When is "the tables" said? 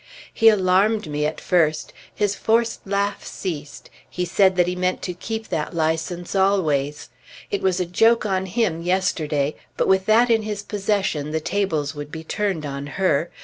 11.29-11.93